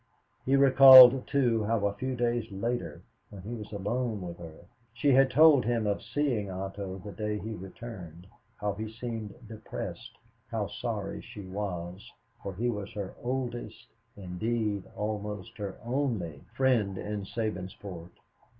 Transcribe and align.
He 0.47 0.55
recalled, 0.55 1.27
too, 1.27 1.63
how 1.65 1.85
a 1.85 1.93
few 1.93 2.15
days 2.15 2.51
later, 2.51 3.03
when 3.29 3.43
he 3.43 3.53
was 3.53 3.71
alone 3.71 4.19
with 4.23 4.39
her, 4.39 4.65
she 4.93 5.11
had 5.11 5.29
told 5.29 5.63
him 5.63 5.85
of 5.85 6.01
seeing 6.01 6.49
Otto 6.49 6.97
the 7.05 7.11
day 7.11 7.37
he 7.37 7.53
returned; 7.53 8.25
how 8.57 8.73
he 8.73 8.89
seemed 8.91 9.35
depressed, 9.47 10.17
how 10.49 10.65
sorry 10.65 11.21
she 11.21 11.41
was, 11.45 12.11
for 12.41 12.55
he 12.55 12.67
was 12.67 12.91
her 12.93 13.13
oldest, 13.21 13.89
indeed 14.17 14.85
almost 14.95 15.55
her 15.59 15.77
only, 15.85 16.45
friend 16.55 16.97
in 16.97 17.23
Sabinsport. 17.25 18.09